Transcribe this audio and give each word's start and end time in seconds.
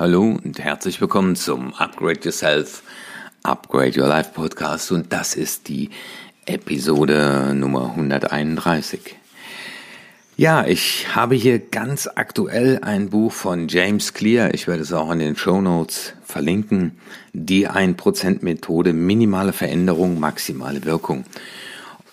Hallo 0.00 0.38
und 0.42 0.58
herzlich 0.58 0.98
willkommen 1.02 1.36
zum 1.36 1.74
Upgrade 1.74 2.20
Yourself, 2.24 2.82
Upgrade 3.42 4.00
Your 4.00 4.08
Life 4.08 4.30
Podcast 4.32 4.92
und 4.92 5.12
das 5.12 5.34
ist 5.34 5.68
die 5.68 5.90
Episode 6.46 7.52
Nummer 7.54 7.90
131. 7.90 9.14
Ja, 10.38 10.66
ich 10.66 11.14
habe 11.14 11.34
hier 11.34 11.58
ganz 11.58 12.08
aktuell 12.14 12.78
ein 12.80 13.10
Buch 13.10 13.30
von 13.30 13.68
James 13.68 14.14
Clear, 14.14 14.54
ich 14.54 14.66
werde 14.66 14.80
es 14.80 14.94
auch 14.94 15.12
in 15.12 15.18
den 15.18 15.36
Show 15.36 15.60
Notes 15.60 16.14
verlinken, 16.24 16.92
die 17.34 17.68
1% 17.68 18.38
Methode, 18.42 18.94
minimale 18.94 19.52
Veränderung, 19.52 20.18
maximale 20.18 20.82
Wirkung. 20.86 21.26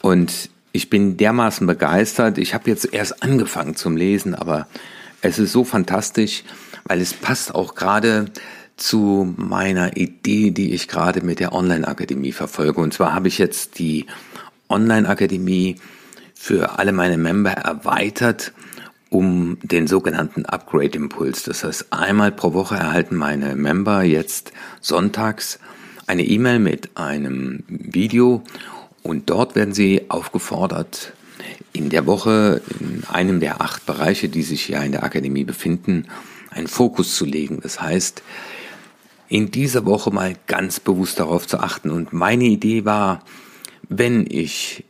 Und 0.02 0.50
ich 0.74 0.90
bin 0.90 1.16
dermaßen 1.16 1.66
begeistert, 1.66 2.38
ich 2.38 2.54
habe 2.54 2.70
jetzt 2.70 2.94
erst 2.94 3.24
angefangen 3.24 3.78
zum 3.78 3.96
Lesen, 3.96 4.36
aber 4.36 4.68
es 5.22 5.40
ist 5.40 5.52
so 5.52 5.64
fantastisch, 5.64 6.44
weil 6.86 7.02
es 7.02 7.14
passt 7.14 7.54
auch 7.54 7.76
gerade 7.76 8.26
zu 8.78 9.34
meiner 9.38 9.98
Idee, 9.98 10.52
die 10.52 10.74
ich 10.74 10.88
gerade 10.88 11.22
mit 11.22 11.40
der 11.40 11.54
Online-Akademie 11.54 12.32
verfolge. 12.32 12.80
Und 12.80 12.94
zwar 12.94 13.14
habe 13.14 13.28
ich 13.28 13.38
jetzt 13.38 13.80
die 13.80 14.06
Online-Akademie 14.70 15.78
für 16.36 16.78
alle 16.78 16.92
meine 16.92 17.18
Member 17.18 17.52
erweitert 17.52 18.54
um 19.10 19.58
den 19.64 19.88
sogenannten 19.88 20.46
Upgrade-Impuls. 20.46 21.44
Das 21.44 21.64
heißt, 21.64 21.88
einmal 21.92 22.32
pro 22.32 22.54
Woche 22.54 22.76
erhalten 22.76 23.16
meine 23.16 23.56
Member 23.56 24.04
jetzt 24.04 24.52
sonntags 24.82 25.60
eine 26.08 26.24
E-Mail 26.24 26.60
mit 26.60 26.98
einem 26.98 27.64
Video 27.68 28.44
und 29.04 29.30
dort 29.30 29.56
werden 29.56 29.74
sie 29.74 30.10
aufgefordert, 30.10 31.14
in 31.74 31.90
der 31.90 32.06
Woche 32.06 32.62
in 32.80 33.04
einem 33.06 33.40
der 33.40 33.62
acht 33.62 33.86
Bereiche, 33.86 34.30
die 34.30 34.44
sich 34.44 34.68
ja 34.68 34.82
in 34.82 34.92
der 34.92 35.04
Akademie 35.04 35.44
befinden, 35.44 36.08
einen 36.50 36.68
Fokus 36.68 37.16
zu 37.16 37.26
legen. 37.26 37.60
Das 37.62 37.82
heißt, 37.82 38.24
in 39.30 39.52
dieser 39.52 39.86
Woche 39.86 40.12
mal 40.12 40.36
ganz 40.48 40.80
bewusst 40.80 41.20
darauf 41.20 41.48
zu 41.48 41.60
achten. 41.60 41.92
Und 41.92 42.14
meine 42.14 42.46
Idee 42.46 42.86
war, 42.86 43.24
wenn 43.90 44.26
ich 44.30 44.86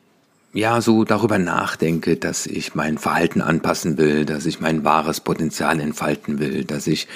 ja 0.53 0.81
so 0.81 1.03
darüber 1.03 1.37
nachdenke, 1.37 2.17
dass 2.17 2.45
ich 2.45 2.73
mein 2.73 2.97
Verhalten 2.97 3.41
anpassen 3.41 3.97
will, 3.97 4.25
dass 4.25 4.45
ich 4.45 4.59
mein 4.59 4.83
wahres 4.83 5.19
Potenzial 5.19 5.79
entfalten 5.79 6.39
will, 6.39 6.63
dass 6.63 6.87
ich 6.87 7.07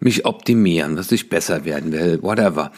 mich 0.00 0.24
optimieren, 0.24 0.96
dass 0.96 1.12
ich 1.12 1.28
besser 1.28 1.64
werden 1.64 1.92
will, 1.92 2.22
whatever, 2.22 2.72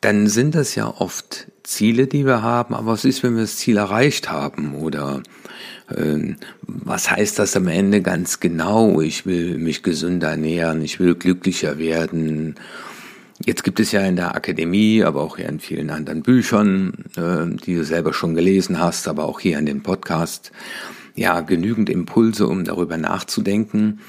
dann 0.00 0.28
sind 0.28 0.54
das 0.54 0.74
ja 0.74 0.88
oft 0.88 1.48
Ziele, 1.62 2.06
die 2.06 2.24
wir 2.24 2.42
haben, 2.42 2.74
aber 2.74 2.92
was 2.92 3.04
ist, 3.04 3.22
wenn 3.22 3.34
wir 3.34 3.42
das 3.42 3.56
Ziel 3.56 3.76
erreicht 3.76 4.30
haben? 4.30 4.74
Oder 4.74 5.22
äh, 5.88 6.34
was 6.62 7.10
heißt 7.10 7.38
das 7.38 7.56
am 7.56 7.68
Ende 7.68 8.00
ganz 8.00 8.40
genau? 8.40 9.00
Ich 9.00 9.26
will 9.26 9.58
mich 9.58 9.82
gesünder 9.82 10.30
ernähren, 10.30 10.82
ich 10.82 11.00
will 11.00 11.14
glücklicher 11.14 11.78
werden. 11.78 12.54
Jetzt 13.44 13.62
gibt 13.62 13.80
es 13.80 13.92
ja 13.92 14.00
in 14.00 14.16
der 14.16 14.34
Akademie, 14.34 15.04
aber 15.04 15.22
auch 15.22 15.38
in 15.38 15.60
vielen 15.60 15.90
anderen 15.90 16.22
Büchern, 16.22 17.04
äh, 17.16 17.46
die 17.64 17.76
du 17.76 17.84
selber 17.84 18.12
schon 18.12 18.34
gelesen 18.34 18.80
hast, 18.80 19.06
aber 19.06 19.24
auch 19.24 19.40
hier 19.40 19.58
in 19.58 19.66
dem 19.66 19.82
Podcast, 19.82 20.50
ja, 21.14 21.40
genügend 21.40 21.90
Impulse, 21.90 22.46
um 22.46 22.64
darüber 22.64 22.96
nachzudenken. 22.96 24.00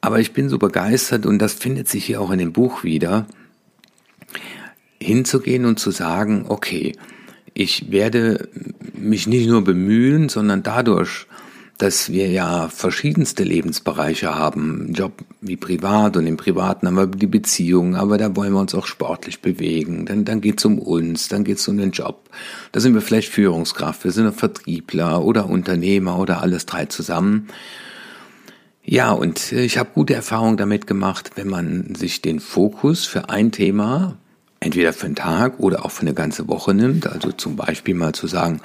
Aber 0.00 0.20
ich 0.20 0.32
bin 0.32 0.48
so 0.48 0.58
begeistert 0.58 1.26
und 1.26 1.40
das 1.40 1.54
findet 1.54 1.88
sich 1.88 2.04
hier 2.04 2.20
auch 2.20 2.30
in 2.30 2.38
dem 2.38 2.52
Buch 2.52 2.84
wieder 2.84 3.26
hinzugehen 5.00 5.64
und 5.64 5.78
zu 5.78 5.90
sagen, 5.90 6.46
okay, 6.48 6.94
ich 7.54 7.90
werde 7.90 8.48
mich 8.94 9.26
nicht 9.26 9.48
nur 9.48 9.64
bemühen, 9.64 10.28
sondern 10.28 10.62
dadurch, 10.62 11.26
dass 11.78 12.10
wir 12.10 12.28
ja 12.28 12.68
verschiedenste 12.68 13.44
Lebensbereiche 13.44 14.34
haben, 14.34 14.92
Job 14.92 15.12
wie 15.40 15.56
privat 15.56 16.16
und 16.16 16.26
im 16.26 16.36
Privaten 16.36 16.86
haben 16.86 16.96
wir 16.96 17.06
die 17.06 17.26
Beziehungen, 17.26 17.94
aber 17.94 18.18
da 18.18 18.34
wollen 18.34 18.52
wir 18.52 18.60
uns 18.60 18.74
auch 18.74 18.86
sportlich 18.86 19.40
bewegen. 19.40 20.06
Dann, 20.06 20.24
dann 20.24 20.40
geht's 20.40 20.64
um 20.64 20.78
uns, 20.78 21.28
dann 21.28 21.44
geht's 21.44 21.66
um 21.68 21.76
den 21.76 21.90
Job. 21.92 22.28
Da 22.72 22.80
sind 22.80 22.94
wir 22.94 23.02
vielleicht 23.02 23.30
Führungskraft, 23.30 24.04
wir 24.04 24.10
sind 24.10 24.34
Vertriebler 24.34 25.24
oder 25.24 25.48
Unternehmer 25.48 26.18
oder 26.18 26.42
alles 26.42 26.66
drei 26.66 26.86
zusammen. 26.86 27.48
Ja, 28.82 29.12
und 29.12 29.52
ich 29.52 29.78
habe 29.78 29.90
gute 29.94 30.14
Erfahrungen 30.14 30.56
damit 30.56 30.86
gemacht, 30.86 31.32
wenn 31.34 31.48
man 31.48 31.94
sich 31.94 32.22
den 32.22 32.38
Fokus 32.38 33.04
für 33.04 33.30
ein 33.30 33.50
Thema 33.50 34.16
entweder 34.66 34.92
für 34.92 35.06
einen 35.06 35.16
Tag 35.16 35.58
oder 35.58 35.84
auch 35.84 35.90
für 35.90 36.02
eine 36.02 36.14
ganze 36.14 36.48
Woche 36.48 36.74
nimmt. 36.74 37.06
Also 37.06 37.32
zum 37.32 37.56
Beispiel 37.56 37.94
mal 37.94 38.12
zu 38.12 38.26
sagen, 38.26 38.60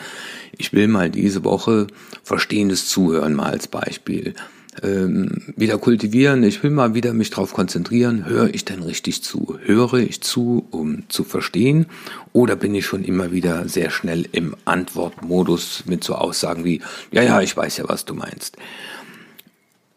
ich 0.57 0.73
will 0.73 0.87
mal 0.87 1.09
diese 1.09 1.43
Woche 1.43 1.87
verstehendes 2.23 2.87
Zuhören 2.87 3.33
mal 3.33 3.51
als 3.51 3.67
Beispiel 3.67 4.33
ähm, 4.81 5.53
wieder 5.55 5.77
kultivieren. 5.77 6.43
Ich 6.43 6.63
will 6.63 6.71
mal 6.71 6.93
wieder 6.93 7.13
mich 7.13 7.29
darauf 7.29 7.53
konzentrieren. 7.53 8.25
Höre 8.25 8.53
ich 8.53 8.65
denn 8.65 8.83
richtig 8.83 9.23
zu? 9.23 9.57
Höre 9.63 9.95
ich 9.95 10.21
zu, 10.21 10.65
um 10.71 11.03
zu 11.09 11.23
verstehen? 11.23 11.87
Oder 12.33 12.55
bin 12.55 12.73
ich 12.75 12.85
schon 12.85 13.03
immer 13.03 13.31
wieder 13.31 13.67
sehr 13.67 13.89
schnell 13.89 14.27
im 14.31 14.55
Antwortmodus 14.65 15.83
mit 15.85 16.03
so 16.03 16.15
Aussagen 16.15 16.63
wie, 16.63 16.81
ja, 17.11 17.21
ja, 17.21 17.41
ich 17.41 17.55
weiß 17.55 17.77
ja, 17.77 17.85
was 17.87 18.05
du 18.05 18.13
meinst. 18.13 18.57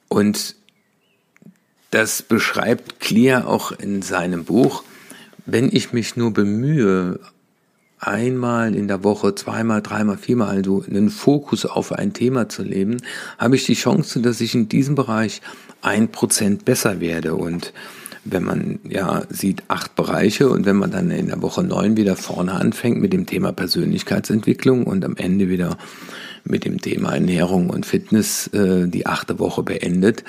Und 0.08 0.56
das 1.90 2.22
beschreibt 2.22 3.00
Clear 3.00 3.46
auch 3.46 3.70
in 3.72 4.02
seinem 4.02 4.44
Buch 4.44 4.82
wenn 5.46 5.68
ich 5.70 5.92
mich 5.92 6.16
nur 6.16 6.32
bemühe, 6.32 7.20
einmal 7.98 8.74
in 8.74 8.88
der 8.88 9.02
Woche, 9.02 9.34
zweimal, 9.34 9.82
dreimal, 9.82 10.18
viermal 10.18 10.48
also 10.48 10.84
einen 10.86 11.10
Fokus 11.10 11.64
auf 11.64 11.92
ein 11.92 12.12
Thema 12.12 12.48
zu 12.48 12.62
leben, 12.62 12.98
habe 13.38 13.56
ich 13.56 13.64
die 13.64 13.74
Chance, 13.74 14.20
dass 14.20 14.40
ich 14.40 14.54
in 14.54 14.68
diesem 14.68 14.94
Bereich 14.94 15.40
ein 15.80 16.08
Prozent 16.08 16.64
besser 16.64 17.00
werde. 17.00 17.34
Und 17.34 17.72
wenn 18.24 18.42
man 18.42 18.78
ja 18.88 19.22
sieht 19.28 19.62
acht 19.68 19.94
Bereiche 19.96 20.48
und 20.48 20.66
wenn 20.66 20.76
man 20.76 20.90
dann 20.90 21.10
in 21.10 21.28
der 21.28 21.42
Woche 21.42 21.62
neun 21.62 21.96
wieder 21.96 22.16
vorne 22.16 22.52
anfängt 22.52 23.00
mit 23.00 23.12
dem 23.12 23.26
Thema 23.26 23.52
Persönlichkeitsentwicklung 23.52 24.84
und 24.84 25.04
am 25.04 25.16
Ende 25.16 25.48
wieder 25.48 25.76
mit 26.44 26.64
dem 26.64 26.80
Thema 26.80 27.14
Ernährung 27.14 27.70
und 27.70 27.86
Fitness 27.86 28.48
äh, 28.48 28.86
die 28.86 29.06
achte 29.06 29.38
Woche 29.38 29.62
beendet, 29.62 30.24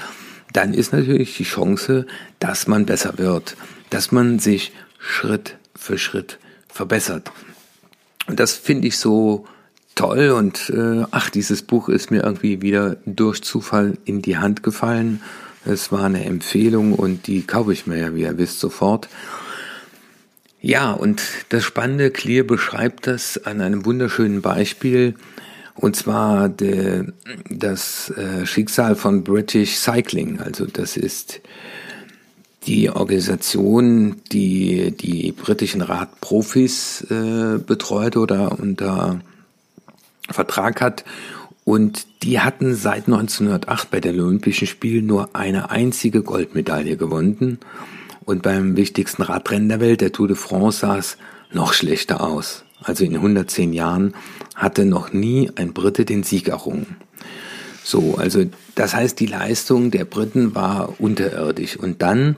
dann 0.53 0.73
ist 0.73 0.93
natürlich 0.93 1.35
die 1.37 1.43
Chance, 1.43 2.05
dass 2.39 2.67
man 2.67 2.85
besser 2.85 3.17
wird, 3.17 3.57
dass 3.89 4.11
man 4.11 4.39
sich 4.39 4.71
Schritt 5.05 5.57
für 5.75 5.97
Schritt 5.97 6.39
verbessert. 6.67 7.31
Und 8.27 8.39
das 8.39 8.53
finde 8.53 8.87
ich 8.87 8.97
so 8.97 9.45
toll 9.93 10.31
und 10.31 10.69
äh, 10.71 11.05
ach, 11.11 11.29
dieses 11.29 11.61
Buch 11.61 11.89
ist 11.89 12.11
mir 12.11 12.23
irgendwie 12.23 12.61
wieder 12.61 12.97
durch 13.05 13.41
Zufall 13.43 13.97
in 14.03 14.21
die 14.21 14.37
Hand 14.37 14.63
gefallen. 14.63 15.21
Es 15.63 15.91
war 15.91 16.03
eine 16.03 16.25
Empfehlung 16.25 16.93
und 16.93 17.27
die 17.27 17.43
kaufe 17.43 17.71
ich 17.71 17.87
mir 17.87 17.97
ja, 17.97 18.15
wie 18.15 18.23
ihr 18.23 18.37
wisst, 18.37 18.59
sofort. 18.59 19.07
Ja, 20.59 20.91
und 20.91 21.21
das 21.49 21.63
Spannende, 21.63 22.09
Clear 22.09 22.43
beschreibt 22.43 23.07
das 23.07 23.45
an 23.45 23.61
einem 23.61 23.85
wunderschönen 23.85 24.41
Beispiel, 24.41 25.15
und 25.75 25.95
zwar 25.95 26.49
de, 26.49 27.05
das 27.49 28.09
äh, 28.11 28.45
Schicksal 28.45 28.95
von 28.95 29.23
British 29.23 29.75
Cycling. 29.75 30.39
Also 30.39 30.65
das 30.65 30.97
ist 30.97 31.41
die 32.65 32.89
Organisation, 32.89 34.21
die 34.31 34.91
die 34.91 35.31
britischen 35.31 35.81
Radprofis 35.81 37.01
äh, 37.09 37.59
betreut 37.59 38.17
oder 38.17 38.59
unter 38.59 39.21
Vertrag 40.29 40.81
hat. 40.81 41.05
Und 41.63 42.07
die 42.23 42.39
hatten 42.39 42.75
seit 42.75 43.07
1908 43.07 43.91
bei 43.91 43.99
den 43.99 44.19
Olympischen 44.19 44.67
Spielen 44.67 45.05
nur 45.05 45.29
eine 45.33 45.71
einzige 45.71 46.21
Goldmedaille 46.21 46.97
gewonnen. 46.97 47.59
Und 48.23 48.41
beim 48.41 48.75
wichtigsten 48.75 49.21
Radrennen 49.21 49.69
der 49.69 49.79
Welt, 49.79 50.01
der 50.01 50.11
Tour 50.11 50.27
de 50.27 50.35
France, 50.35 50.79
sah 50.79 50.97
es 50.97 51.17
noch 51.51 51.73
schlechter 51.73 52.21
aus. 52.21 52.63
Also 52.83 53.03
in 53.03 53.15
110 53.15 53.73
Jahren 53.73 54.13
hatte 54.55 54.85
noch 54.85 55.13
nie 55.13 55.51
ein 55.55 55.73
Brite 55.73 56.05
den 56.05 56.23
Sieg 56.23 56.47
errungen. 56.47 56.97
So, 57.83 58.15
also 58.15 58.43
das 58.73 58.95
heißt, 58.95 59.19
die 59.19 59.27
Leistung 59.27 59.91
der 59.91 60.05
Briten 60.05 60.55
war 60.55 60.99
unterirdisch. 60.99 61.77
Und 61.77 62.01
dann 62.01 62.35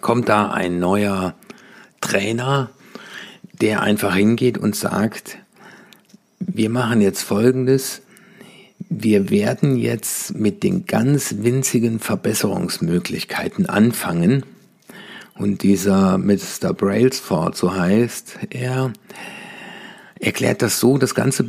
kommt 0.00 0.28
da 0.28 0.50
ein 0.50 0.78
neuer 0.78 1.34
Trainer, 2.00 2.70
der 3.60 3.82
einfach 3.82 4.14
hingeht 4.14 4.58
und 4.58 4.74
sagt, 4.74 5.38
wir 6.38 6.70
machen 6.70 7.00
jetzt 7.00 7.22
Folgendes, 7.22 8.02
wir 8.88 9.30
werden 9.30 9.76
jetzt 9.76 10.34
mit 10.34 10.62
den 10.62 10.86
ganz 10.86 11.36
winzigen 11.38 12.00
Verbesserungsmöglichkeiten 12.00 13.68
anfangen. 13.68 14.44
Und 15.36 15.62
dieser 15.62 16.18
Mr. 16.18 16.72
Brailsford, 16.74 17.56
so 17.56 17.74
heißt 17.74 18.38
er, 18.50 18.92
erklärt 20.18 20.62
das 20.62 20.80
so, 20.80 20.98
das 20.98 21.14
Ganze 21.14 21.44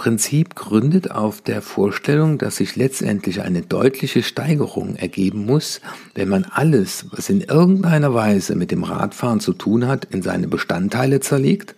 Prinzip 0.00 0.54
gründet 0.54 1.10
auf 1.10 1.42
der 1.42 1.60
Vorstellung, 1.60 2.38
dass 2.38 2.56
sich 2.56 2.74
letztendlich 2.74 3.42
eine 3.42 3.60
deutliche 3.60 4.22
Steigerung 4.22 4.96
ergeben 4.96 5.44
muss, 5.44 5.82
wenn 6.14 6.30
man 6.30 6.44
alles, 6.44 7.04
was 7.10 7.28
in 7.28 7.42
irgendeiner 7.42 8.14
Weise 8.14 8.54
mit 8.54 8.70
dem 8.70 8.82
Radfahren 8.82 9.40
zu 9.40 9.52
tun 9.52 9.86
hat, 9.86 10.06
in 10.06 10.22
seine 10.22 10.48
Bestandteile 10.48 11.20
zerlegt, 11.20 11.74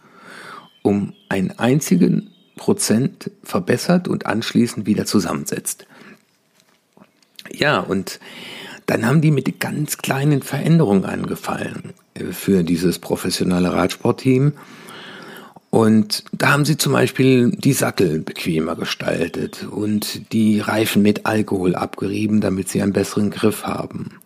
um 0.82 1.14
einen 1.28 1.50
einzigen 1.58 2.30
Prozent 2.54 3.32
verbessert 3.42 4.06
und 4.06 4.24
anschließend 4.24 4.86
wieder 4.86 5.04
zusammensetzt. 5.04 5.86
Ja, 7.50 7.80
und 7.80 8.20
dann 8.86 9.04
haben 9.04 9.20
die 9.20 9.32
mit 9.32 9.58
ganz 9.58 9.98
kleinen 9.98 10.42
Veränderungen 10.42 11.06
angefallen 11.06 11.92
äh, 12.14 12.26
für 12.26 12.62
dieses 12.62 13.00
professionelle 13.00 13.72
Radsportteam. 13.72 14.52
Und 15.72 16.22
da 16.32 16.52
haben 16.52 16.64
sie 16.66 16.76
zum 16.76 16.92
Beispiel 16.92 17.50
die 17.50 17.72
Sattel 17.72 18.20
bequemer 18.20 18.76
gestaltet 18.76 19.66
und 19.70 20.30
die 20.34 20.60
Reifen 20.60 21.00
mit 21.00 21.24
Alkohol 21.24 21.74
abgerieben, 21.74 22.42
damit 22.42 22.69
sie 22.69 22.82
einen 22.82 22.92
besseren 22.92 23.30
Griff 23.30 23.64
haben. 23.64 24.19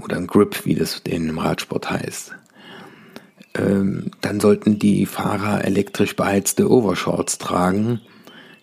Oder 0.00 0.16
ein 0.16 0.28
Grip, 0.28 0.64
wie 0.64 0.76
das 0.76 1.02
im 1.06 1.40
Radsport 1.40 1.90
heißt. 1.90 2.36
Ähm, 3.58 4.12
dann 4.20 4.38
sollten 4.38 4.78
die 4.78 5.06
Fahrer 5.06 5.64
elektrisch 5.64 6.14
beheizte 6.14 6.70
Overshorts 6.70 7.38
tragen, 7.38 8.00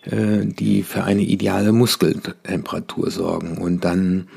äh, 0.04 0.46
die 0.46 0.84
für 0.84 1.04
eine 1.04 1.20
ideale 1.20 1.72
Muskeltemperatur 1.72 3.10
sorgen. 3.10 3.58
Und 3.58 3.84
dann 3.84 4.28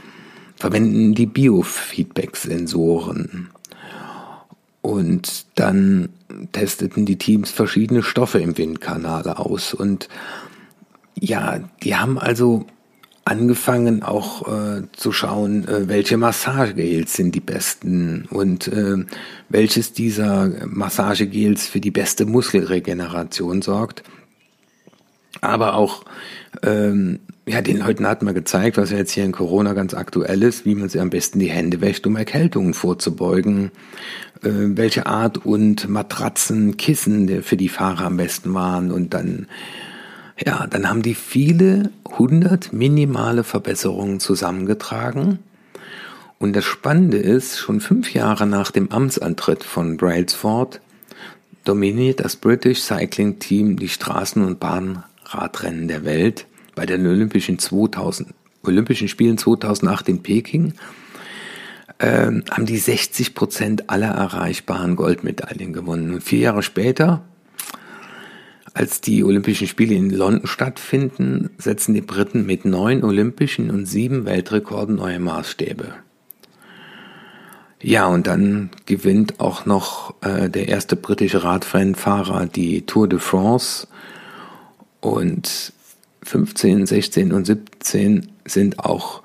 verwenden 0.58 1.16
die 1.16 1.28
Biofeedback-Sensoren. 1.28 3.48
Und 4.86 5.48
dann 5.56 6.10
testeten 6.52 7.08
die 7.08 7.18
Teams 7.18 7.50
verschiedene 7.50 8.04
Stoffe 8.04 8.38
im 8.38 8.56
Windkanal 8.56 9.28
aus. 9.30 9.74
Und 9.74 10.10
ja, 11.20 11.60
die 11.82 11.96
haben 11.96 12.20
also 12.20 12.68
angefangen 13.24 14.04
auch 14.04 14.48
äh, 14.48 14.84
zu 14.92 15.12
schauen, 15.12 15.68
äh, 15.68 15.88
welche 15.88 16.18
Massagegels 16.18 17.14
sind 17.14 17.34
die 17.34 17.40
besten 17.40 18.26
und 18.30 18.68
äh, 18.68 18.98
welches 19.50 19.92
dieser 19.94 20.52
Massagegels 20.68 21.66
für 21.66 21.80
die 21.80 21.90
beste 21.90 22.28
Muskelregeneration 22.28 23.64
sorgt. 23.64 24.04
Aber 25.42 25.76
auch 25.76 26.06
ähm, 26.64 27.20
ja, 27.48 27.62
den 27.62 27.78
Leuten 27.78 28.08
hat 28.08 28.24
man 28.24 28.34
gezeigt, 28.34 28.78
was 28.78 28.90
ja 28.90 28.98
jetzt 28.98 29.12
hier 29.12 29.24
in 29.24 29.32
Corona 29.32 29.74
ganz 29.74 29.94
aktuell 29.94 30.42
ist, 30.42 30.66
wie 30.66 30.74
man 30.74 30.90
sich 30.90 31.00
am 31.00 31.12
besten 31.12 31.40
die 31.40 31.50
Hände 31.50 31.80
wäscht, 31.80 32.08
um 32.08 32.16
Erkältungen 32.16 32.74
vorzubeugen, 32.74 33.72
äh, 34.42 34.50
welche 34.50 35.06
Art 35.06 35.46
und 35.46 35.88
Matratzen, 35.88 36.76
Kissen 36.78 37.44
für 37.44 37.58
die 37.58 37.70
Fahrer 37.70 38.06
am 38.06 38.18
besten 38.18 38.54
waren 38.56 38.92
und 38.92 39.14
dann, 39.14 39.48
ja, 40.44 40.66
dann 40.66 40.90
haben 40.90 41.04
die 41.04 41.14
viele 41.14 41.92
hundert 42.18 42.74
minimale 42.74 43.44
Verbesserungen 43.44 44.20
zusammengetragen. 44.20 45.40
Und 46.40 46.56
das 46.56 46.66
Spannende 46.66 47.18
ist, 47.18 47.60
schon 47.60 47.80
fünf 47.80 48.14
Jahre 48.14 48.48
nach 48.48 48.72
dem 48.72 48.92
Amtsantritt 48.92 49.64
von 49.64 49.98
Brailsford 49.98 50.82
dominiert 51.64 52.20
das 52.20 52.36
British 52.36 52.82
Cycling 52.82 53.40
Team 53.40 53.78
die 53.78 53.90
Straßen- 53.90 54.46
und 54.46 54.60
Bahnradrennen 55.26 55.88
der 55.88 56.06
Welt 56.06 56.46
bei 56.76 56.86
den 56.86 57.06
Olympischen, 57.06 57.60
2000, 57.60 58.30
Olympischen 58.64 59.08
Spielen 59.08 59.38
2008 59.38 60.10
in 60.10 60.24
Peking 60.24 60.74
ähm, 62.00 62.44
haben 62.50 62.66
die 62.66 62.78
60 62.78 63.36
Prozent 63.36 63.90
aller 63.90 64.12
erreichbaren 64.12 64.96
Goldmedaillen 64.96 65.74
gewonnen. 65.74 66.14
Und 66.14 66.24
vier 66.24 66.40
Jahre 66.40 66.64
später, 66.64 67.22
als 68.74 69.02
die 69.02 69.24
Olympischen 69.24 69.68
Spiele 69.68 69.96
in 69.96 70.10
London 70.10 70.48
stattfinden, 70.48 71.52
setzen 71.58 71.94
die 71.94 72.02
Briten 72.02 72.46
mit 72.46 72.66
neun 72.66 73.04
Olympischen 73.04 73.72
und 73.72 73.86
sieben 73.86 74.26
Weltrekorden 74.26 74.96
neue 74.96 75.20
Maßstäbe. 75.20 75.94
Ja, 77.82 78.08
und 78.08 78.26
dann 78.26 78.72
gewinnt 78.86 79.40
auch 79.40 79.66
noch 79.66 80.16
äh, 80.22 80.50
der 80.50 80.68
erste 80.68 80.96
britische 80.96 81.44
Radrennfahrer 81.44 82.48
die 82.48 82.86
Tour 82.86 83.08
de 83.08 83.20
France. 83.20 83.88
Und 85.06 85.72
15, 86.24 86.88
16 86.88 87.32
und 87.32 87.46
17 87.46 88.28
sind 88.44 88.80
auch 88.80 89.22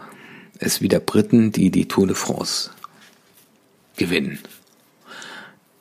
es 0.59 0.83
wieder 0.83 1.01
Briten, 1.01 1.53
die 1.53 1.71
die 1.71 1.89
Tour 1.89 2.07
de 2.07 2.15
France 2.15 2.69
gewinnen. 3.97 4.39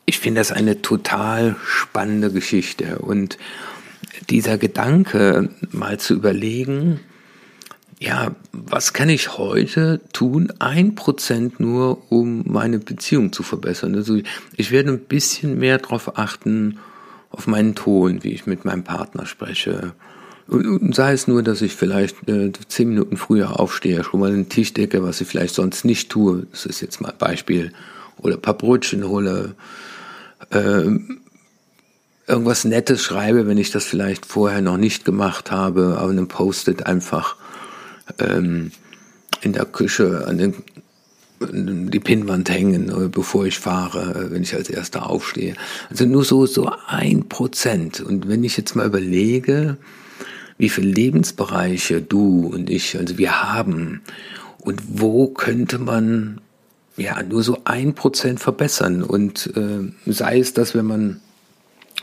Ich 0.06 0.20
finde 0.20 0.40
das 0.40 0.54
eine 0.54 0.82
total 0.82 1.58
spannende 1.66 2.32
Geschichte 2.32 3.00
und 3.00 3.38
dieser 4.30 4.58
Gedanke 4.58 5.50
mal 5.70 6.00
zu 6.00 6.14
überlegen, 6.14 7.02
ja, 8.00 8.34
was 8.54 8.94
kann 8.94 9.10
ich 9.10 9.38
heute 9.38 10.00
tun? 10.14 10.54
Ein 10.60 10.96
Prozent 10.96 11.60
nur, 11.60 12.10
um 12.10 12.44
meine 12.46 12.80
Beziehung 12.80 13.34
zu 13.34 13.44
verbessern. 13.44 13.96
Also 13.96 14.22
ich 14.56 14.72
werde 14.72 14.92
ein 14.92 15.00
bisschen 15.00 15.60
mehr 15.60 15.78
darauf 15.78 16.18
achten, 16.18 16.80
auf 17.30 17.48
meinen 17.48 17.76
Ton, 17.76 18.24
wie 18.24 18.34
ich 18.34 18.46
mit 18.46 18.66
meinem 18.66 18.84
Partner 18.84 19.26
spreche, 19.26 19.94
und 20.50 20.96
sei 20.96 21.14
es 21.14 21.28
nur, 21.28 21.44
dass 21.44 21.62
ich 21.62 21.76
vielleicht 21.76 22.28
äh, 22.28 22.52
zehn 22.68 22.90
Minuten 22.90 23.18
früher 23.18 23.60
aufstehe, 23.60 24.04
schon 24.04 24.20
mal 24.20 24.32
einen 24.32 24.50
Tisch 24.50 24.74
decke, 24.74 25.04
was 25.04 25.22
ich 25.22 25.28
vielleicht 25.28 25.54
sonst 25.54 25.86
nicht 25.86 26.10
tue. 26.10 26.48
Das 26.52 26.66
ist 26.66 26.82
jetzt 26.82 27.02
mal 27.02 27.12
ein 27.12 27.18
Beispiel. 27.20 27.72
Oder 28.18 28.36
ein 28.36 28.42
paar 28.42 28.56
Brötchen 28.56 29.08
hole. 29.08 29.54
Äh, 30.50 30.98
irgendwas 32.26 32.66
Nettes 32.66 33.04
schreibe, 33.04 33.46
wenn 33.48 33.60
ich 33.60 33.70
das 33.70 33.86
vielleicht 33.86 34.26
vorher 34.26 34.62
noch 34.62 34.78
nicht 34.78 35.06
gemacht 35.06 35.52
habe, 35.52 35.98
aber 36.00 36.10
einem 36.10 36.28
Post-it 36.28 36.88
einfach 36.88 37.36
ähm, 38.18 38.72
in 39.42 39.54
der 39.54 39.66
Küche 39.66 40.26
an 40.28 40.40
den 40.40 40.56
die 41.40 42.00
Pinnwand 42.00 42.50
hängen, 42.50 42.90
äh, 42.90 43.08
bevor 43.08 43.46
ich 43.46 43.60
fahre, 43.60 44.26
äh, 44.26 44.32
wenn 44.32 44.44
ich 44.44 44.54
als 44.56 44.70
erster 44.70 45.10
aufstehe. 45.10 45.56
Also 45.90 46.06
nur 46.06 46.24
so, 46.24 46.46
so 46.46 46.72
ein 46.88 47.30
Prozent. 47.30 48.02
Und 48.02 48.28
wenn 48.28 48.44
ich 48.44 48.58
jetzt 48.58 48.76
mal 48.76 48.88
überlege, 48.88 49.78
wie 50.58 50.70
viele 50.70 50.92
Lebensbereiche 50.92 52.02
du 52.02 52.48
und 52.48 52.70
ich, 52.70 52.98
also 52.98 53.18
wir 53.18 53.42
haben 53.42 54.02
und 54.60 54.82
wo 54.88 55.28
könnte 55.28 55.80
man 55.80 56.42
ja 56.98 57.24
nur 57.24 57.44
so 57.44 57.60
ein 57.64 57.96
Prozent 57.96 58.42
verbessern 58.42 59.04
und 59.04 59.54
äh, 59.56 60.12
sei 60.12 60.40
es, 60.40 60.54
dass 60.54 60.76
wenn 60.76 60.86
man 60.86 61.22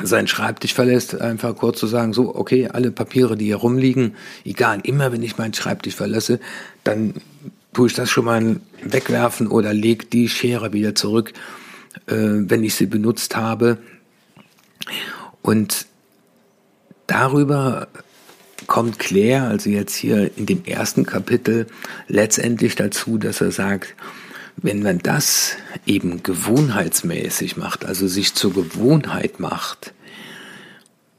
seinen 0.02 0.28
Schreibtisch 0.28 0.74
verlässt, 0.74 1.20
einfach 1.20 1.56
kurz 1.56 1.78
zu 1.78 1.86
sagen, 1.86 2.12
so, 2.12 2.34
okay, 2.34 2.68
alle 2.68 2.90
Papiere, 2.90 3.36
die 3.36 3.46
hier 3.46 3.56
rumliegen, 3.56 4.14
egal, 4.44 4.80
immer 4.82 5.12
wenn 5.12 5.22
ich 5.22 5.38
meinen 5.38 5.54
Schreibtisch 5.54 5.94
verlasse, 5.94 6.40
dann 6.84 7.14
tue 7.76 7.88
ich 7.88 7.92
das 7.92 8.08
schon 8.08 8.24
mal 8.24 8.58
wegwerfen 8.82 9.48
oder 9.48 9.74
leg 9.74 10.10
die 10.10 10.30
Schere 10.30 10.72
wieder 10.72 10.94
zurück, 10.94 11.34
äh, 12.06 12.14
wenn 12.16 12.64
ich 12.64 12.74
sie 12.74 12.86
benutzt 12.86 13.36
habe. 13.36 13.76
Und 15.42 15.86
darüber 17.06 17.88
kommt 18.66 18.98
Claire, 18.98 19.48
also 19.48 19.68
jetzt 19.68 19.94
hier 19.94 20.30
in 20.38 20.46
dem 20.46 20.64
ersten 20.64 21.04
Kapitel, 21.04 21.66
letztendlich 22.08 22.76
dazu, 22.76 23.18
dass 23.18 23.42
er 23.42 23.50
sagt, 23.50 23.94
wenn 24.56 24.82
man 24.82 25.00
das 25.00 25.58
eben 25.84 26.22
gewohnheitsmäßig 26.22 27.58
macht, 27.58 27.84
also 27.84 28.06
sich 28.06 28.32
zur 28.32 28.54
Gewohnheit 28.54 29.38
macht, 29.38 29.92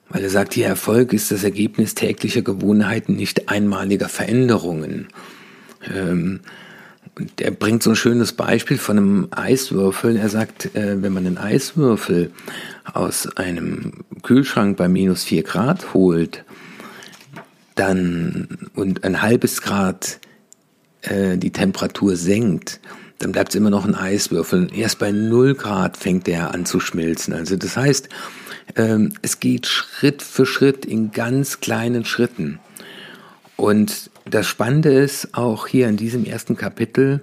weil 0.10 0.24
er 0.24 0.32
sagt, 0.32 0.55
hier 0.55 0.65
Erfolg 0.65 1.13
ist 1.13 1.29
das 1.29 1.43
Ergebnis 1.43 1.93
täglicher 1.93 2.41
Gewohnheiten, 2.41 3.15
nicht 3.15 3.48
einmaliger 3.48 4.10
Veränderungen. 4.10 5.10
Ähm, 5.94 6.41
er 7.39 7.51
bringt 7.51 7.84
so 7.84 7.91
ein 7.91 7.96
schönes 7.96 8.34
Beispiel 8.34 8.77
von 8.77 8.98
einem 8.98 9.27
Eiswürfel. 9.32 10.17
Er 10.17 10.29
sagt, 10.29 10.75
äh, 10.75 11.01
wenn 11.01 11.13
man 11.13 11.25
einen 11.25 11.38
Eiswürfel 11.38 12.32
aus 12.94 13.27
einem 13.38 13.91
Kühlschrank 14.24 14.77
bei 14.77 14.88
minus 14.88 15.24
vier 15.24 15.44
Grad 15.44 15.94
holt, 15.94 16.44
dann 17.75 18.70
und 18.75 19.03
ein 19.03 19.22
halbes 19.22 19.62
Grad 19.62 20.20
äh, 21.01 21.38
die 21.38 21.51
Temperatur 21.51 22.15
senkt, 22.15 22.79
dann 23.20 23.32
bleibt 23.32 23.50
es 23.50 23.56
immer 23.56 23.70
noch 23.70 23.86
ein 23.86 23.96
Eiswürfel. 23.96 24.67
Erst 24.75 25.00
bei 25.00 25.12
0 25.12 25.56
Grad 25.56 25.98
fängt 25.98 26.27
der 26.27 26.53
an 26.53 26.65
zu 26.65 26.79
schmilzen. 26.79 27.34
Also 27.34 27.56
das 27.56 27.77
heißt, 27.77 28.10
ähm, 28.75 29.13
es 29.22 29.39
geht 29.39 29.65
Schritt 29.65 30.22
für 30.22 30.46
Schritt 30.46 30.86
in 30.86 31.12
ganz 31.12 31.60
kleinen 31.60 32.06
Schritten. 32.06 32.60
Und 33.58 34.12
das 34.26 34.48
Spannende 34.48 34.94
ist 34.94 35.34
auch 35.34 35.68
hier 35.68 35.90
in 35.90 35.98
diesem 35.98 36.24
ersten 36.24 36.56
Kapitel, 36.56 37.22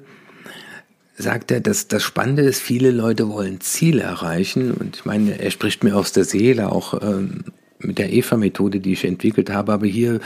sagt 1.16 1.50
er, 1.50 1.60
dass 1.60 1.88
das 1.88 2.02
Spannende 2.02 2.42
ist, 2.42 2.60
viele 2.60 2.90
Leute 2.90 3.28
wollen 3.28 3.60
Ziele 3.60 4.02
erreichen. 4.02 4.72
Und 4.72 4.96
ich 4.96 5.04
meine, 5.04 5.40
er 5.40 5.50
spricht 5.50 5.84
mir 5.84 5.96
aus 5.96 6.12
der 6.12 6.24
Seele 6.24 6.70
auch 6.70 7.00
ähm, 7.02 7.44
mit 7.78 7.98
der 7.98 8.12
EVA-Methode, 8.12 8.80
die 8.80 8.92
ich 8.92 9.04
entwickelt 9.04 9.50
habe, 9.50 9.72
aber 9.72 9.86
hier 9.86 10.20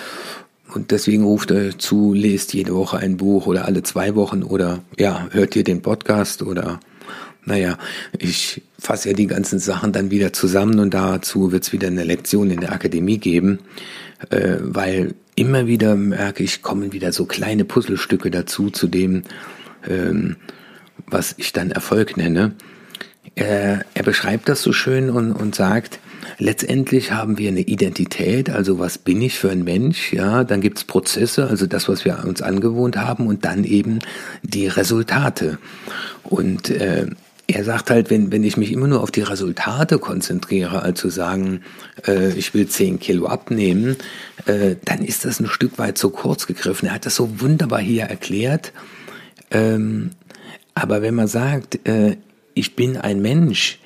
und 0.74 0.90
deswegen 0.90 1.24
ruft 1.24 1.50
er 1.50 1.78
zu, 1.78 2.12
lest 2.12 2.52
jede 2.52 2.74
Woche 2.74 2.98
ein 2.98 3.16
Buch 3.16 3.46
oder 3.46 3.64
alle 3.64 3.82
zwei 3.82 4.14
Wochen 4.14 4.42
oder 4.42 4.80
ja, 4.98 5.28
hört 5.30 5.56
ihr 5.56 5.64
den 5.64 5.80
Podcast 5.80 6.42
oder 6.42 6.80
naja, 7.44 7.78
ich 8.18 8.62
fasse 8.78 9.08
ja 9.08 9.14
die 9.14 9.26
ganzen 9.26 9.58
Sachen 9.58 9.92
dann 9.92 10.10
wieder 10.10 10.34
zusammen 10.34 10.78
und 10.78 10.92
dazu 10.92 11.52
wird 11.52 11.64
es 11.64 11.72
wieder 11.72 11.88
eine 11.88 12.04
Lektion 12.04 12.50
in 12.50 12.60
der 12.60 12.72
Akademie 12.72 13.16
geben, 13.16 13.60
äh, 14.28 14.56
weil 14.60 15.14
immer 15.38 15.66
wieder 15.66 15.94
merke 15.94 16.42
ich, 16.42 16.62
kommen 16.62 16.92
wieder 16.92 17.12
so 17.12 17.24
kleine 17.24 17.64
Puzzlestücke 17.64 18.30
dazu, 18.30 18.70
zu 18.70 18.88
dem, 18.88 19.22
ähm, 19.88 20.36
was 21.06 21.34
ich 21.38 21.52
dann 21.52 21.70
Erfolg 21.70 22.16
nenne. 22.16 22.52
Er, 23.34 23.84
er 23.94 24.02
beschreibt 24.02 24.48
das 24.48 24.62
so 24.62 24.72
schön 24.72 25.10
und, 25.10 25.32
und 25.32 25.54
sagt, 25.54 26.00
letztendlich 26.38 27.12
haben 27.12 27.38
wir 27.38 27.50
eine 27.50 27.60
Identität, 27.60 28.50
also 28.50 28.80
was 28.80 28.98
bin 28.98 29.22
ich 29.22 29.38
für 29.38 29.50
ein 29.50 29.62
Mensch, 29.62 30.12
ja, 30.12 30.42
dann 30.42 30.60
gibt's 30.60 30.82
Prozesse, 30.84 31.46
also 31.46 31.66
das, 31.66 31.88
was 31.88 32.04
wir 32.04 32.24
uns 32.24 32.42
angewohnt 32.42 32.96
haben 32.96 33.26
und 33.28 33.44
dann 33.44 33.62
eben 33.62 34.00
die 34.42 34.66
Resultate. 34.66 35.58
Und 36.24 36.68
äh, 36.70 37.06
er 37.50 37.64
sagt 37.64 37.88
halt, 37.88 38.10
wenn, 38.10 38.30
wenn 38.30 38.44
ich 38.44 38.58
mich 38.58 38.70
immer 38.70 38.86
nur 38.86 39.02
auf 39.02 39.10
die 39.10 39.22
Resultate 39.22 39.98
konzentriere, 39.98 40.82
also 40.82 41.08
sagen, 41.08 41.62
äh, 42.06 42.32
ich 42.34 42.52
will 42.52 42.68
10 42.68 43.00
Kilo 43.00 43.26
abnehmen, 43.26 43.96
äh, 44.44 44.76
dann 44.84 45.02
ist 45.02 45.24
das 45.24 45.40
ein 45.40 45.46
Stück 45.46 45.78
weit 45.78 45.96
zu 45.96 46.10
kurz 46.10 46.46
gegriffen. 46.46 46.88
Er 46.88 46.94
hat 46.94 47.06
das 47.06 47.16
so 47.16 47.40
wunderbar 47.40 47.80
hier 47.80 48.04
erklärt. 48.04 48.74
Ähm, 49.50 50.10
aber 50.74 51.00
wenn 51.00 51.14
man 51.14 51.26
sagt, 51.26 51.88
äh, 51.88 52.18
ich 52.52 52.76
bin 52.76 52.98
ein 52.98 53.22
Mensch, 53.22 53.78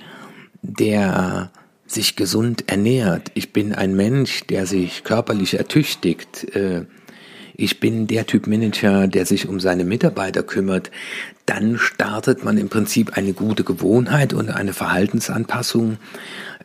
der 0.62 1.52
sich 1.86 2.16
gesund 2.16 2.64
ernährt, 2.66 3.30
ich 3.34 3.52
bin 3.52 3.72
ein 3.74 3.94
Mensch, 3.94 4.44
der 4.48 4.66
sich 4.66 5.04
körperlich 5.04 5.54
ertüchtigt, 5.54 6.56
äh, 6.56 6.86
ich 7.54 7.80
bin 7.80 8.06
der 8.06 8.26
Typ 8.26 8.46
Manager, 8.46 9.06
der 9.06 9.26
sich 9.26 9.48
um 9.48 9.60
seine 9.60 9.84
Mitarbeiter 9.84 10.42
kümmert, 10.42 10.90
dann 11.46 11.78
startet 11.78 12.44
man 12.44 12.58
im 12.58 12.68
Prinzip 12.68 13.16
eine 13.16 13.32
gute 13.32 13.64
Gewohnheit 13.64 14.32
und 14.32 14.50
eine 14.50 14.72
Verhaltensanpassung 14.72 15.98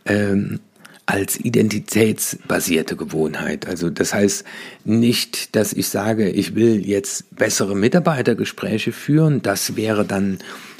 ähm, 0.05 0.59
als 1.05 1.39
identitätsbasierte 1.39 2.97
Gewohnheit. 2.97 3.65
Also 3.65 3.89
das 3.89 4.13
heißt 4.13 4.43
nicht, 4.83 5.55
dass 5.55 5.71
ich 5.71 5.87
sage, 5.87 6.29
ich 6.29 6.53
will 6.53 6.85
jetzt 6.85 7.33
bessere 7.35 7.75
Mitarbeitergespräche 7.75 8.91
führen. 8.91 9.41
Das 9.41 9.77
wäre 9.77 10.03
dann 10.03 10.39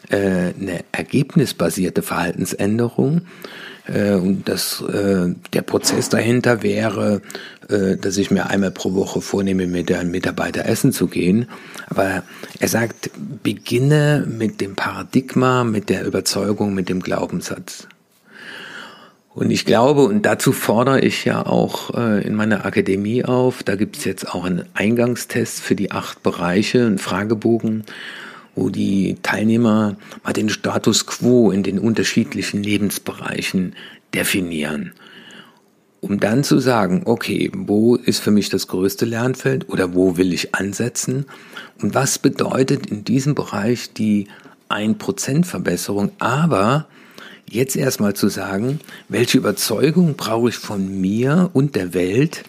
äh, 0.10 0.54
eine 0.60 0.84
ergebnisbasierte 0.92 2.02
Verhaltensänderung, 2.02 3.22
äh, 3.88 4.13
und 4.13 4.48
das, 4.48 4.82
äh, 4.82 5.34
der 5.53 5.62
Prozess 5.62 6.10
dahinter 6.10 6.63
wäre, 6.63 7.22
äh, 7.70 7.98
dass 7.98 8.17
ich 8.17 8.32
mir 8.32 8.48
einmal 8.50 8.72
pro 8.72 8.94
Woche 8.94 9.22
vornehme, 9.22 9.67
mit 9.67 9.91
einem 9.91 10.12
Mitarbeiter 10.12 10.65
essen 10.65 10.91
zu 10.91 11.08
gehen. 11.08 11.48
Aber 11.89 12.24
er 12.60 12.67
sagt, 12.67 13.12
beginne 13.44 14.25
mit 14.27 14.62
dem 14.62 14.75
Paradigma, 14.75 15.63
mit 15.63 15.89
der 15.89 16.06
Überzeugung, 16.06 16.74
mit 16.74 16.89
dem 16.89 17.01
Glaubenssatz. 17.01 17.88
Und 19.38 19.51
ich 19.51 19.65
glaube, 19.65 20.01
und 20.06 20.25
dazu 20.25 20.51
fordere 20.51 21.00
ich 21.01 21.24
ja 21.24 21.46
auch 21.46 21.94
äh, 21.94 22.25
in 22.25 22.34
meiner 22.34 22.65
Akademie 22.65 23.24
auf, 23.24 23.62
da 23.62 23.75
gibt 23.75 23.98
es 23.98 24.03
jetzt 24.03 24.34
auch 24.34 24.46
einen 24.46 24.65
Eingangstest 24.74 25.60
für 25.60 25.75
die 25.75 25.91
acht 25.91 26.24
Bereiche, 26.24 26.88
einen 26.88 26.98
Fragebogen, 26.98 27.84
wo 28.58 28.70
die 28.70 29.16
Teilnehmer 29.22 29.96
mal 30.24 30.34
den 30.34 30.50
Status 30.50 31.06
quo 31.06 31.52
in 31.52 31.64
den 31.64 31.80
unterschiedlichen 31.80 32.64
Lebensbereichen 32.64 33.76
definieren, 34.14 34.94
um 36.02 36.20
dann 36.20 36.44
zu 36.44 36.60
sagen, 36.60 37.04
okay, 37.06 37.52
wo 37.54 37.96
ist 37.96 38.20
für 38.20 38.32
mich 38.32 38.50
das 38.50 38.68
größte 38.68 39.06
Lernfeld 39.06 39.70
oder 39.70 39.94
wo 39.94 40.18
will 40.18 40.34
ich 40.34 40.56
ansetzen? 40.56 41.26
Und 41.82 41.94
was 41.94 42.18
bedeutet 42.18 42.88
in 42.88 43.04
diesem 43.04 43.36
Bereich 43.36 43.94
die 43.94 44.28
1% 44.70 45.46
Verbesserung, 45.46 46.12
aber 46.18 46.88
jetzt 47.50 47.76
erstmal 47.76 48.16
zu 48.16 48.28
sagen, 48.28 48.80
welche 49.08 49.38
Überzeugung 49.38 50.16
brauche 50.16 50.50
ich 50.50 50.56
von 50.56 51.00
mir 51.00 51.52
und 51.54 51.76
der 51.76 51.94
Welt, 51.94 52.44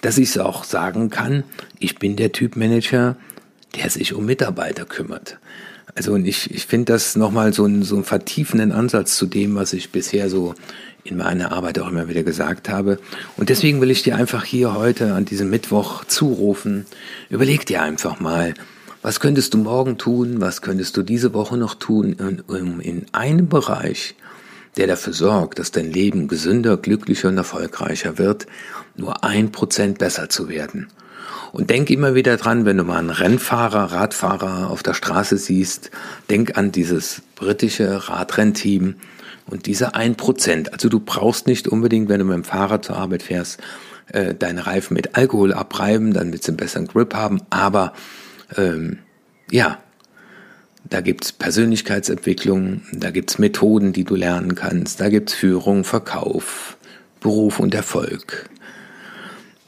dass 0.00 0.16
ich 0.16 0.30
es 0.30 0.38
auch 0.38 0.64
sagen 0.64 1.10
kann, 1.10 1.44
ich 1.78 1.98
bin 1.98 2.16
der 2.16 2.32
Typ 2.32 2.56
Manager, 2.56 3.16
der 3.76 3.90
sich 3.90 4.14
um 4.14 4.26
Mitarbeiter 4.26 4.84
kümmert. 4.84 5.38
Also 5.94 6.12
und 6.12 6.26
ich, 6.26 6.50
ich 6.50 6.66
finde 6.66 6.92
das 6.92 7.14
nochmal 7.16 7.52
so, 7.52 7.64
ein, 7.66 7.82
so 7.82 7.94
einen 7.94 8.04
vertiefenden 8.04 8.72
Ansatz 8.72 9.16
zu 9.16 9.26
dem, 9.26 9.54
was 9.54 9.72
ich 9.72 9.92
bisher 9.92 10.28
so 10.28 10.54
in 11.04 11.16
meiner 11.18 11.52
Arbeit 11.52 11.78
auch 11.78 11.88
immer 11.88 12.08
wieder 12.08 12.22
gesagt 12.22 12.68
habe. 12.68 12.98
Und 13.36 13.50
deswegen 13.50 13.80
will 13.80 13.90
ich 13.90 14.02
dir 14.02 14.16
einfach 14.16 14.44
hier 14.44 14.74
heute 14.74 15.12
an 15.12 15.24
diesem 15.24 15.50
Mittwoch 15.50 16.04
zurufen, 16.04 16.86
überleg 17.28 17.66
dir 17.66 17.82
einfach 17.82 18.20
mal, 18.20 18.54
was 19.02 19.20
könntest 19.20 19.52
du 19.52 19.58
morgen 19.58 19.98
tun, 19.98 20.40
was 20.40 20.62
könntest 20.62 20.96
du 20.96 21.02
diese 21.02 21.34
Woche 21.34 21.58
noch 21.58 21.74
tun, 21.74 22.42
um 22.46 22.80
in 22.80 23.04
einem 23.12 23.48
Bereich, 23.48 24.14
der 24.78 24.86
dafür 24.86 25.12
sorgt, 25.12 25.58
dass 25.58 25.70
dein 25.70 25.92
Leben 25.92 26.26
gesünder, 26.26 26.78
glücklicher 26.78 27.28
und 27.28 27.36
erfolgreicher 27.36 28.16
wird, 28.16 28.46
nur 28.96 29.22
ein 29.22 29.52
Prozent 29.52 29.98
besser 29.98 30.30
zu 30.30 30.48
werden. 30.48 30.88
Und 31.54 31.70
denk 31.70 31.88
immer 31.88 32.16
wieder 32.16 32.36
dran, 32.36 32.64
wenn 32.64 32.78
du 32.78 32.82
mal 32.82 32.98
einen 32.98 33.10
Rennfahrer, 33.10 33.92
Radfahrer 33.92 34.70
auf 34.70 34.82
der 34.82 34.92
Straße 34.92 35.38
siehst, 35.38 35.92
denk 36.28 36.58
an 36.58 36.72
dieses 36.72 37.22
britische 37.36 38.08
Radrennteam 38.08 38.96
und 39.46 39.66
diese 39.66 39.94
ein 39.94 40.16
Prozent. 40.16 40.72
Also 40.72 40.88
du 40.88 40.98
brauchst 40.98 41.46
nicht 41.46 41.68
unbedingt, 41.68 42.08
wenn 42.08 42.18
du 42.18 42.24
mit 42.24 42.34
dem 42.34 42.42
Fahrrad 42.42 42.84
zur 42.84 42.96
Arbeit 42.96 43.22
fährst, 43.22 43.60
äh, 44.08 44.34
deine 44.34 44.66
Reifen 44.66 44.94
mit 44.94 45.14
Alkohol 45.14 45.54
abreiben, 45.54 46.12
dann 46.12 46.32
wird 46.32 46.42
sie 46.42 46.48
einen 46.48 46.56
besseren 46.56 46.88
Grip 46.88 47.14
haben. 47.14 47.40
Aber 47.50 47.92
ähm, 48.56 48.98
ja, 49.48 49.78
da 50.82 51.02
gibt's 51.02 51.30
Persönlichkeitsentwicklung, 51.30 52.82
da 52.92 53.12
gibt's 53.12 53.38
Methoden, 53.38 53.92
die 53.92 54.02
du 54.02 54.16
lernen 54.16 54.56
kannst, 54.56 55.00
da 55.00 55.08
gibt's 55.08 55.34
Führung, 55.34 55.84
Verkauf, 55.84 56.76
Beruf 57.20 57.60
und 57.60 57.76
Erfolg. 57.76 58.50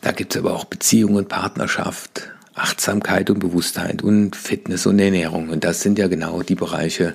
Da 0.07 0.13
gibt 0.13 0.37
es 0.37 0.41
aber 0.41 0.55
auch 0.55 0.67
Beziehung 0.67 1.17
und 1.17 1.29
Partnerschaft, 1.29 2.31
Achtsamkeit 2.55 3.29
und 3.29 3.41
Bewusstheit 3.41 4.03
und 4.03 4.37
Fitness 4.37 4.87
und 4.87 5.01
Ernährung. 5.01 5.49
Und 5.49 5.65
das 5.65 5.81
sind 5.81 5.99
ja 5.99 6.07
genau 6.07 6.43
die 6.43 6.55
Bereiche, 6.55 7.15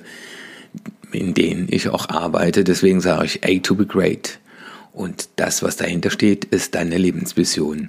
in 1.10 1.32
denen 1.32 1.68
ich 1.70 1.88
auch 1.88 2.10
arbeite. 2.10 2.64
Deswegen 2.64 3.00
sage 3.00 3.24
ich 3.24 3.44
A 3.46 3.60
to 3.62 3.76
be 3.76 3.86
great. 3.86 4.40
Und 4.92 5.30
das, 5.36 5.62
was 5.62 5.76
dahinter 5.76 6.10
steht, 6.10 6.44
ist 6.44 6.74
deine 6.74 6.98
Lebensvision. 6.98 7.88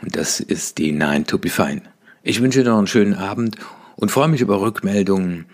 Und 0.00 0.14
das 0.14 0.38
ist 0.38 0.78
die 0.78 0.92
Nine 0.92 1.24
to 1.24 1.36
be 1.36 1.48
fine. 1.48 1.82
Ich 2.22 2.40
wünsche 2.40 2.62
dir 2.62 2.70
noch 2.70 2.78
einen 2.78 2.86
schönen 2.86 3.14
Abend 3.14 3.56
und 3.96 4.12
freue 4.12 4.28
mich 4.28 4.40
über 4.40 4.60
Rückmeldungen, 4.60 5.46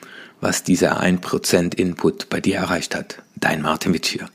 was 0.42 0.62
dieser 0.62 1.02
1% 1.02 1.74
Input 1.74 2.28
bei 2.28 2.42
dir 2.42 2.56
erreicht 2.56 2.94
hat. 2.94 3.22
Dein 3.36 3.62
Martin 3.62 3.94
Witsch 3.94 4.10
hier. 4.10 4.28